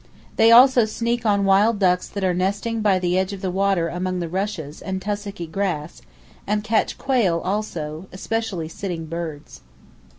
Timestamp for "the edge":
2.97-3.33